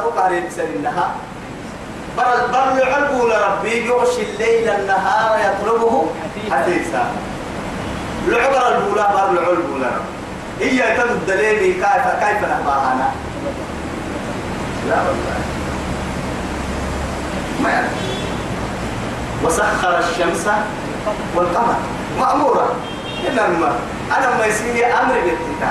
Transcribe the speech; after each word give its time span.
سرق 0.00 0.24
عليه 0.24 0.48
بسنها 0.48 1.10
بر 2.16 2.46
بر 2.52 2.72
العلب 2.82 3.10
لربي 3.12 3.86
يغشي 3.86 4.22
الليل 4.22 4.68
النهار 4.68 5.38
يطلبه 5.40 6.06
حديثا 6.50 7.10
العبر 8.28 8.68
الأولى 8.68 9.08
بر 9.14 9.30
العلب 9.32 9.66
لربي 9.78 10.00
هي 10.60 10.96
تد 10.96 11.10
الدليل 11.10 11.58
كيف 11.74 12.06
كيف 12.20 12.44
نحبها 12.50 12.92
أنا 12.92 13.10
لا 14.88 14.96
والله. 14.96 15.40
ما 17.62 17.70
يعني 17.70 17.88
وسخر 19.44 19.98
الشمس 19.98 20.46
والقمر. 21.34 21.74
مأمورة. 22.20 22.74
إنما 23.28 23.74
أنا 24.18 24.36
ما 24.38 24.46
يصير 24.46 24.86
أمر 24.86 25.14
بالتتا 25.14 25.70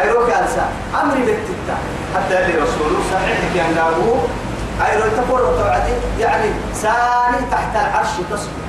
أيروك 0.00 0.30
أنسى 0.30 0.64
أمر 1.02 1.14
بالتتا 1.14 1.76
حتى 2.14 2.44
اللي 2.44 2.54
رسوله 2.62 2.98
صحيح 3.12 3.38
كان 3.54 3.78
قالوا 3.78 4.16
أيرو 4.86 5.04
تقول 5.16 5.40
وتوعدي 5.40 5.92
يعني 6.20 6.50
ساني 6.74 7.46
تحت 7.50 7.74
العرش 7.74 8.08
تصبر 8.30 8.62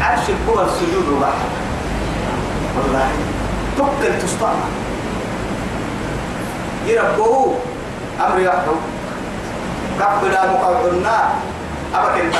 عرش 0.00 0.20
القوى 0.28 0.64
السجود 0.64 1.08
واحد. 1.20 1.50
والله 2.76 3.08
تقتل 3.78 4.22
تستعمل. 4.22 4.72
يربوه. 6.86 7.54
أمر 8.20 8.40
يحكم 8.40 8.76
قبل 10.00 10.30
مقعدنا 10.30 11.28
أبك 11.94 12.20
انت 12.20 12.34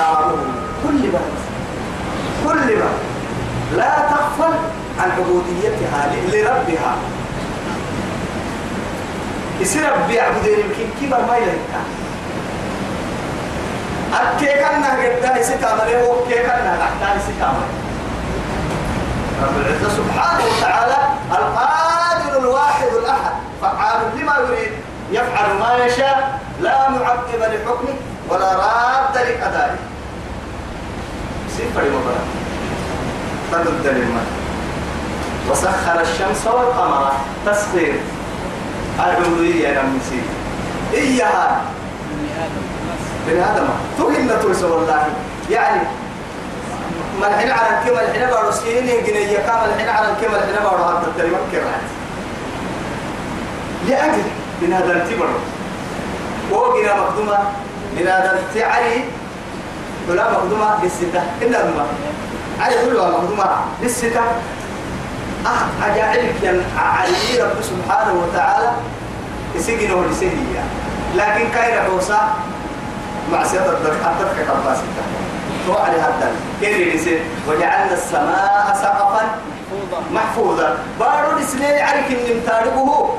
كل 0.83 0.99
بلد. 0.99 1.35
كل 2.45 2.67
بلد. 2.67 2.99
لا 3.77 3.97
تغفل. 4.11 4.55
عن 5.01 5.11
عبوديتها 5.11 6.13
لربها. 6.33 6.97
يصير 9.61 9.93
ربي 9.93 10.15
يعبدين 10.15 10.59
يمكن 10.59 10.87
كبر 11.01 11.21
ما 11.27 11.37
يلقى 11.37 11.83
أكيكنا 14.15 14.91
قد 14.91 15.37
هي 15.37 15.43
ستامله 15.45 16.09
وكيكنا 16.09 16.77
تحتها 16.81 17.19
ستامله 17.19 17.69
رب 19.43 19.57
العزة 19.61 19.97
سبحانه 19.97 20.45
وتعالى 20.45 20.97
القادر 21.31 22.39
الواحد 22.39 22.87
الأحد 23.03 23.33
فعال 23.63 24.01
لما 24.17 24.35
يريد 24.39 24.73
يفعل 25.13 25.59
ما 25.61 25.85
يشاء 25.85 26.41
لا 26.61 26.91
معقب 26.91 27.39
لحكمه 27.41 27.95
ولا 28.29 28.53
راد 28.55 29.17
لقضائه. 29.17 29.77
سيفر 31.57 31.83
مبارك 31.83 32.29
تضد 33.53 33.87
للمن 33.87 34.42
وسخر 35.51 36.01
الشمس 36.01 36.47
والقمر. 36.47 37.13
تسخير 37.47 37.95
العلوية 38.97 39.69
يا 39.69 39.83
نمسي. 39.83 40.23
إياها. 40.95 41.61
بني 43.27 43.45
آدم. 43.45 43.69
تهنا 43.99 44.43
تويس 44.43 44.63
والله. 44.63 45.07
يعني 45.51 45.83
الحين 47.23 47.51
على 47.51 47.69
كم 47.87 47.99
الحين 47.99 48.29
بارو 48.29 48.51
سيني 48.51 49.01
جنيه 49.01 49.39
كام 49.39 49.61
الحين 49.69 49.89
على 49.89 50.07
كم 50.07 50.35
الحين 50.35 50.65
بارو 50.65 50.85
هذا 50.85 51.07
التريم 51.07 51.35
كرات 51.53 51.87
لأجل 53.89 54.23
من 54.63 54.73
هذا 54.73 54.93
التبر 54.93 55.29
وجنا 56.51 56.95
مقدمة 56.95 57.39
من 57.97 58.07
هذا 58.07 58.41
التعري 58.41 59.05
ولا 60.09 60.33
مقدمة 60.33 60.85
للستة. 60.85 61.23
إلا 61.43 61.65
ما 61.65 61.87
علي 62.61 62.75
كلها 62.87 63.11
مقدمة 63.11 63.47
للستة. 63.83 64.21
أه 65.47 65.87
أجعلك 65.87 66.35
ين 66.43 66.63
علي 66.79 67.43
رب 67.43 67.63
سبحانه 67.63 68.13
وتعالى 68.13 68.71
يسجنه 69.55 70.05
لسهية 70.11 70.63
لكن 71.15 71.51
كاين 71.55 71.83
حوصا 71.83 72.35
مع 73.33 73.45
سيادة 73.45 73.73
الدرك 73.79 73.97
أتفك 74.05 74.51
قباسك 74.51 74.83
تو 75.67 75.73
على 75.73 75.97
هذا. 75.97 76.31
كيف 76.61 76.95
يصير 76.95 77.21
وجعلنا 77.49 77.93
السماء 77.93 78.79
سقفا 78.83 79.23
محفوظا. 80.13 80.79
بارو 81.01 81.39
دسني 81.39 81.83
عليك 81.83 82.07
إن 82.07 82.37
متاربه 82.37 83.19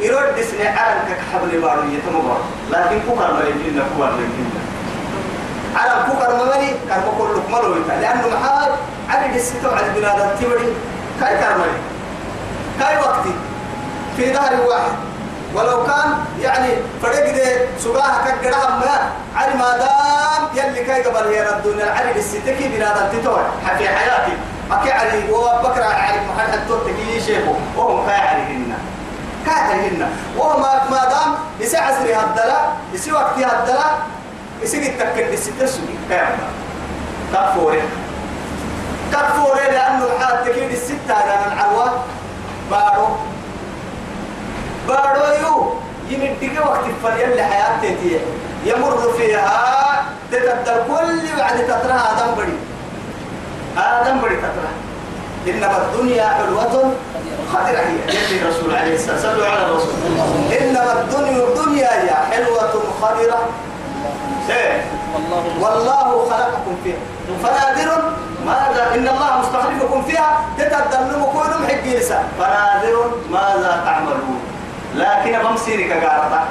يرد 0.00 0.36
دسني 0.38 0.68
على 0.68 1.00
كحبل 1.08 1.60
بارو 1.60 1.82
يتمبر 1.82 2.36
لكن 2.70 2.98
كفر 3.00 3.32
ما 3.32 3.40
يجينا 3.48 3.82
كفر 3.82 4.10
لكن 4.10 4.44
على 5.76 6.02
كفر 6.08 6.30
كان 6.88 7.02
بقول 7.06 7.36
لك 7.36 7.50
ملو 7.50 7.74
لأنه 7.88 8.28
محال 8.28 8.72
دسني 9.36 9.60
على 9.64 9.86
البلاد 9.86 10.20
التبري. 10.20 10.72
كاي 11.20 11.38
كرمي 11.38 11.72
كاي 12.80 12.96
وقتي؟ 12.96 13.34
في 14.16 14.34
ظهر 14.34 14.60
واحد. 14.68 14.92
ولو 15.54 15.84
كان 15.84 16.14
يعني 16.40 16.68
فرق 17.02 17.36
ده 17.36 17.66
سباها 17.78 18.24
كجرها 18.24 18.68
ما 18.78 19.12
علي 19.36 19.54
ما 19.54 19.78
دام 19.78 20.42
يلي 20.54 20.84
كاي 20.84 21.02
قبل 21.02 21.28
هي 21.28 21.48
الدنيا 21.48 21.84
العلي 21.84 22.18
الستكي 22.18 22.68
بلاد 22.68 22.96
التتوى 22.96 23.40
في 23.78 23.88
حياتي. 23.88 24.32
أكي 24.72 24.92
علي 24.92 25.32
وبكرة 25.32 25.84
علي 25.84 26.20
محل 26.28 26.52
حتى 26.52 26.74
تكي 26.86 27.20
شيخه. 27.20 27.54
وهم 27.76 28.06
كاي 28.06 28.16
عليهن 28.16 28.74
عليهن 29.46 30.08
وهم 30.36 30.62
ما 30.90 31.04
دام 31.04 31.34
يسي 31.60 31.76
عزري 31.76 32.14
هدلا 32.14 32.58
يسي 32.94 33.12
وقتي 33.12 33.44
هدلا 33.44 33.84
يسي 34.62 34.88
التكن 34.88 35.32
الستة 35.32 35.66
سوي 35.66 35.94
كاي 36.08 36.26
كفوري 37.34 37.82
كفوري 39.12 39.60
لأنه 39.60 40.04
الحال 40.04 40.44
تكيد 40.44 40.70
الستة 40.70 41.14
على 41.14 41.52
العروة 41.52 41.92
بارو 42.70 43.06
بارو 44.88 45.24
يو 45.42 45.74
يمدك 46.42 46.66
وقت 46.66 46.80
الفريال 46.86 47.36
لحياتي 47.36 47.94
تي 47.94 48.20
يمر 48.64 49.12
فيها 49.18 50.04
تتبدل 50.32 50.82
كل 50.88 51.38
بعد 51.38 51.58
تترى. 51.66 51.92
آدم 51.92 52.34
بدي 52.36 52.52
آدم 53.78 54.18
بدي 54.18 54.36
تترى. 54.36 54.70
إنما 55.48 55.76
الدنيا 55.76 56.28
حلوة 56.28 56.92
خطرة 57.52 57.78
هي. 57.78 57.98
يلي 58.08 58.42
الرسول 58.42 58.74
عليه 58.74 58.94
الصلاة 58.94 59.14
والسلام. 59.14 59.34
صلوا 59.34 59.46
على 59.46 59.66
الرسول. 59.66 59.92
إنما 60.60 60.92
الدنيا 60.92 61.44
الدنيا 61.44 61.92
يا 61.92 62.16
حلوة 62.30 62.72
خضرة 63.02 63.48
إيه؟ 64.50 64.84
والله 65.60 66.28
خلقكم 66.30 66.76
فيها. 66.84 66.96
فنادر 67.42 68.02
ماذا؟ 68.46 68.94
إن 68.94 69.08
الله 69.08 69.40
مستخلفكم 69.40 70.02
فيها. 70.02 70.40
تتدلم 70.58 71.24
كل 71.24 71.62
محق 71.62 71.84
لسان 71.84 72.24
فنادر 72.38 73.10
ماذا 73.30 73.82
تعملون؟ 73.84 74.40
لكن 74.94 75.38
بمسيرك 75.48 75.92
قارتا 75.92 76.44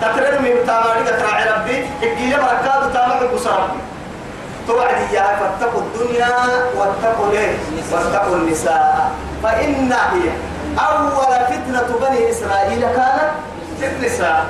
تقرر 0.00 0.38
من 0.40 0.66
تاماري 0.66 1.04
تراعي 1.04 1.44
ربي 1.50 1.86
حقي 2.00 2.30
بركات 2.30 2.92
تامر 2.92 3.26
بصر 3.34 3.50
ربي 3.62 3.80
توعد 4.68 4.94
إياها 5.10 5.36
فاتقوا 5.40 5.80
الدنيا 5.82 6.28
واتقوا 6.76 7.30
ليه 7.32 7.54
واتقوا 7.92 8.36
النساء. 8.36 9.10
فإن 9.42 9.92
هي 9.92 10.30
أول 10.78 11.10
فتنة 11.46 11.88
بني 12.00 12.30
إسرائيل 12.30 12.80
كانت 12.80 13.30
في 13.80 13.86
النساء. 13.86 14.46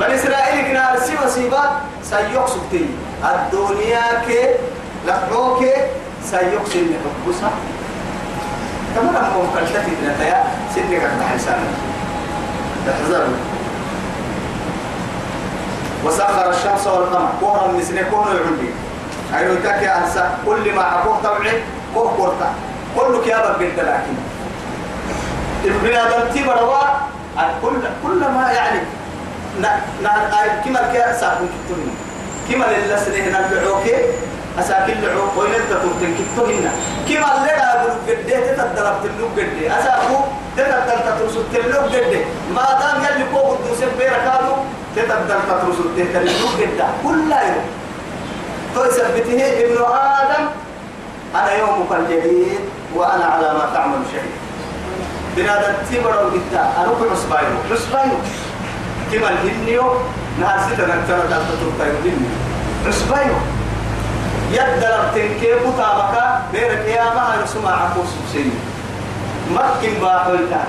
بني 0.00 0.14
إسرائيل 0.14 0.66
كنا 0.66 0.92
رسي 0.94 1.12
وسيبا 1.24 1.62
سيقصد 2.02 2.60
تي 2.70 2.86
الدنيا 3.24 4.22
كي 4.26 4.48
لحوك 5.06 5.60
سيقصد 6.30 6.76
لحبسا 6.90 7.50
كما 8.94 9.10
نحن 9.12 9.48
فلتفت 9.54 9.98
لتيا 10.02 10.44
سنك 10.74 11.03
التحسان 11.44 11.64
تحذر. 12.86 13.26
وسخر 16.04 16.50
الشمس 16.50 16.86
والقمر. 16.86 17.28
كورا 17.40 17.68
من 17.68 17.82
سنة 17.82 18.02
كورا 18.10 18.32
العلي 18.32 18.70
أيضا 19.36 19.60
تكي 19.60 19.88
أنسى 19.88 20.24
كل 20.46 20.72
ما 20.74 20.82
حقوق 20.82 21.22
طبعي 21.22 21.62
كوه 21.94 22.16
كورتا 22.16 22.52
كل 22.96 23.24
كيابا 23.24 23.52
قلت 23.52 23.78
لكن. 23.78 24.16
ابن 25.64 25.96
آدم 25.96 26.34
تبروا 26.34 26.84
كل 27.62 27.76
كل 28.02 28.20
ما 28.20 28.52
يعني 28.52 28.80
نا 29.60 29.80
نا 30.02 30.10
كما 30.64 30.80
كي 30.92 31.20
ساكن 31.20 31.46
كتبنا 31.52 31.92
كما 32.48 32.64
لله 32.64 32.96
سنه 32.96 33.28
نبعوك 33.28 33.86
أساكن 34.58 34.94
لعو 35.02 35.40
وين 35.40 35.52
تمتن 35.70 36.14
كتبنا 36.18 36.70
كما 37.08 37.28
اللي 37.36 37.50
أقول 37.50 37.90
قد 38.08 38.26
تتدرب 38.26 38.96
تلوك 39.02 39.32
قد 39.38 39.62
أساكو 39.78 40.16
تتدرب 40.56 41.00
تترسل 41.06 41.44
تلوك 41.52 41.84
قد 41.94 42.24
ما 42.54 42.66
دام 42.80 42.96
يلي 43.04 43.24
كوه 43.32 43.58
الدوسين 43.58 43.88
بيركانو 43.98 44.54
تتبدل 44.96 45.40
تترس 45.48 45.78
التهترينو 45.86 46.48
جدا 46.60 46.86
كل 47.04 47.30
يوم. 47.32 47.64
فيثبته 48.74 49.40
ابن 49.64 49.78
آدم 49.94 50.44
أنا 51.34 51.52
يومك 51.54 51.90
الجديد 51.98 52.60
وأنا 52.94 53.24
على 53.24 53.52
ما 53.58 53.70
تعمل 53.74 53.98
شهيد 54.12 54.34
بنادم 55.36 55.74
تبرو 55.90 56.30
جدا 56.34 56.60
أنا 56.78 56.88
كل 57.00 57.08
عصبايو 57.12 57.54
عصبايو 57.72 58.16
كما 59.12 59.28
الهنيو 59.30 59.84
نهار 60.40 60.58
ستة 60.58 60.86
نكتر 60.86 61.18
تلتطرق 61.18 61.80
الهنيو 61.80 62.28
عصبايو 62.86 63.34
كيف 65.40 65.62
تابكا 65.76 66.42
بيرك 66.52 66.88
يا 66.88 67.04
ما 67.04 67.36
رسمع 67.42 67.70
عقوس 67.70 68.08
سيني 68.32 68.50
مكن 69.50 70.00
باحول 70.00 70.36
كان. 70.50 70.66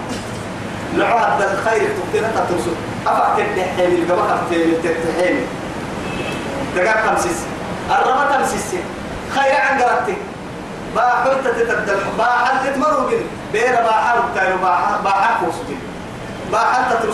لعهد 0.93 1.41
الخير. 1.41 1.89
تبتنا 1.89 2.27
تترسل 2.27 2.75
أفعت 3.07 3.39
الدحين 3.39 4.03
القبقة 4.03 4.41
في 4.49 4.55
التحين 4.55 5.47
دقاق 6.75 7.07
خمسيس 7.07 7.39
الرمى 7.89 8.25
تمسيس. 8.33 8.75
خير 9.35 9.55
عن 9.61 9.81
قرأتك 9.81 10.17
با 10.95 11.01
حلت 11.01 11.47
تتبدل 11.47 11.99
با 12.17 12.23
حلت 12.23 12.77
مرو 12.77 13.07
بين 13.53 13.75
با 13.83 13.91
حلت 13.91 14.23
تايرو 14.35 14.57
با 14.57 14.75
با 15.03 15.09
حق 15.09 15.43
وسجن 15.43 15.79
با 16.51 16.57
حلت 16.57 17.05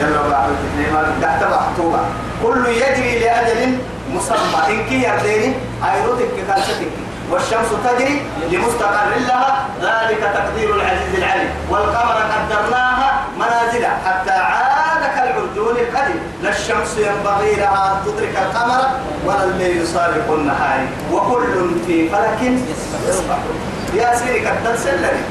يلا 0.00 0.22
با 0.28 0.36
حلت 0.36 0.62
نيمان 0.78 1.06
تحت 1.22 1.42
محتوبة 1.44 1.98
كل 2.42 2.66
يجري 2.66 3.18
لأجل 3.18 3.78
مسمى. 4.14 4.60
إن 4.68 4.84
كي 4.88 5.02
يرديني 5.02 5.54
أيروتك 5.84 6.28
كالشتك. 6.48 6.92
والشمس 7.30 7.70
تجري 7.84 8.22
لمستقر 8.50 9.10
لها. 9.28 9.66
ذلك 9.82 10.20
تقدير 10.34 10.74
العزيز 10.74 11.14
العليم. 11.18 11.50
والقمر 11.70 12.18
قدرناها 12.32 13.10
منازل. 13.38 13.84
حتى 14.06 14.30
عاد 14.30 15.02
كالعرجون 15.14 15.76
القديم. 15.76 16.20
لا 16.42 16.50
الشمس 16.50 16.98
ينبغي 16.98 17.54
لها 17.54 17.92
أن 17.92 17.96
تدرك 18.04 18.34
القمر 18.44 18.82
ولا 19.26 19.44
الليل 19.44 19.86
سابق 19.86 20.28
النهار. 20.30 20.80
وكل 21.12 21.70
في 21.86 22.08
فلك 22.08 22.40
يسبحون 23.08 23.58
يا 23.94 24.16
سيدي 24.16 24.46
قد 24.46 24.76
سلني 24.76 25.22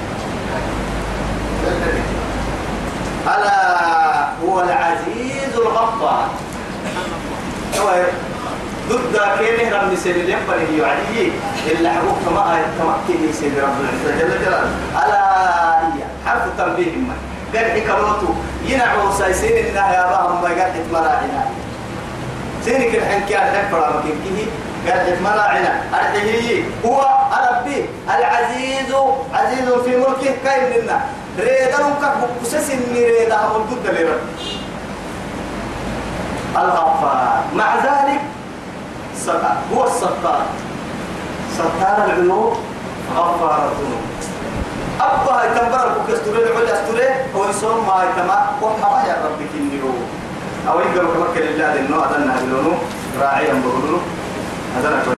ألا 3.27 4.09
هو 4.45 4.62
العزيز 4.62 5.53
الغفار. 5.56 6.27
ضد 8.89 9.19
كينه 9.39 9.77
رب 9.77 9.95
سيد 9.95 10.15
اليمبر 10.15 10.56
يعني 10.80 11.31
إلا 11.68 11.89
حقوق 11.94 12.18
كما 12.25 12.62
تمكن 12.80 13.33
سيد 13.33 13.59
رب 13.59 13.77
العزة 13.81 14.19
جل 14.19 14.45
جلاله. 14.45 14.71
ألا 15.06 15.24
هي 15.80 16.01
حرف 16.25 16.44
تنبيه 16.57 16.95
ما 16.97 17.13
قد 17.53 17.81
حكروتو 17.88 18.33
ينعو 18.65 19.12
سايسين 19.19 19.65
إنها 19.65 19.94
يا 19.94 20.03
باهم 20.09 20.41
ما 20.41 20.50
قد 20.50 20.86
مراعنا 20.94 21.45
سينك 22.65 22.95
الحين 22.95 23.21
كان 23.30 23.56
حفر 23.56 23.94
مكينكيه 23.97 24.45
قد 24.88 25.21
مراعنا 25.21 25.81
أرحيه 25.94 26.63
هو 26.86 27.07
ربي. 27.51 27.86
العزيز 28.18 28.95
عزيز 29.33 29.69
في 29.86 29.97
ملكه 29.97 30.33
كاين 30.44 30.83
لنا 30.83 31.00
ريدان 31.39 31.94
كك 32.01 32.15
بكسس 32.21 32.71
ريدا 32.94 33.38
هم 33.38 33.62
ضد 33.69 33.88
لرب 33.88 34.21
الغفار. 36.57 37.44
مع 37.56 37.75
ذلك 37.75 38.21
ستار 39.15 39.57
هو 39.74 39.86
الستار 39.86 40.41
ستار 41.53 42.06
العيوب 42.06 42.53
غفار 43.15 43.71
الذنوب. 43.71 44.06
أبا 45.01 45.31
هاي 45.31 45.47
تنبر 45.56 45.83
البكستوري 45.88 46.44
العليا 46.44 46.83
استوري 46.83 47.07
هو 47.36 47.50
يسون 47.50 47.86
ما 47.88 47.94
هاي 47.94 48.07
تما 48.18 48.51
وحما 48.62 49.03
يا 49.07 49.15
ربي 49.25 49.45
كنيو 49.53 49.94
أو 50.69 50.80
يقرأ 50.80 51.07
كمكة 51.13 51.39
لله 51.39 51.74
لأنه 51.74 52.06
أدنى 52.06 52.33
بلونه 52.45 52.77
راعيا 53.21 53.53
بقولونه 53.53 54.01
هذا 54.77 55.15